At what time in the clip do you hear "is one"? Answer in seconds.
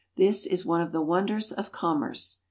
0.47-0.81